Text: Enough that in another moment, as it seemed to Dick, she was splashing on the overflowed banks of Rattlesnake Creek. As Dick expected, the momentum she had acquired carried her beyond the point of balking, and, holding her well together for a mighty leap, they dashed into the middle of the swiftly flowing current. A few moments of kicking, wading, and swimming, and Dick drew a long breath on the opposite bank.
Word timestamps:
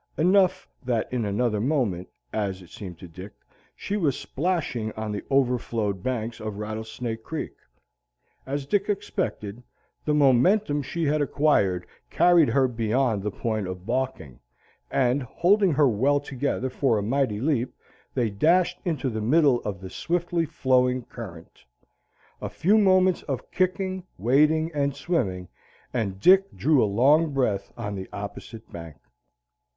Enough 0.17 0.67
that 0.83 1.13
in 1.13 1.25
another 1.25 1.61
moment, 1.61 2.09
as 2.33 2.63
it 2.63 2.71
seemed 2.71 2.97
to 2.97 3.07
Dick, 3.07 3.33
she 3.75 3.97
was 3.97 4.17
splashing 4.17 4.91
on 4.93 5.11
the 5.11 5.23
overflowed 5.29 6.01
banks 6.01 6.39
of 6.41 6.57
Rattlesnake 6.57 7.21
Creek. 7.21 7.53
As 8.47 8.65
Dick 8.65 8.89
expected, 8.89 9.61
the 10.03 10.15
momentum 10.15 10.81
she 10.81 11.03
had 11.05 11.21
acquired 11.21 11.85
carried 12.09 12.49
her 12.49 12.67
beyond 12.67 13.21
the 13.21 13.29
point 13.29 13.67
of 13.67 13.85
balking, 13.85 14.39
and, 14.89 15.21
holding 15.21 15.73
her 15.73 15.87
well 15.87 16.19
together 16.19 16.71
for 16.71 16.97
a 16.97 17.03
mighty 17.03 17.39
leap, 17.39 17.71
they 18.15 18.31
dashed 18.31 18.79
into 18.83 19.07
the 19.07 19.21
middle 19.21 19.61
of 19.61 19.79
the 19.81 19.89
swiftly 19.91 20.45
flowing 20.47 21.03
current. 21.03 21.63
A 22.41 22.49
few 22.49 22.79
moments 22.79 23.21
of 23.29 23.51
kicking, 23.51 24.03
wading, 24.17 24.71
and 24.73 24.95
swimming, 24.95 25.47
and 25.93 26.19
Dick 26.19 26.51
drew 26.55 26.83
a 26.83 26.89
long 26.89 27.33
breath 27.35 27.71
on 27.77 27.93
the 27.93 28.09
opposite 28.11 28.67
bank. 28.71 28.95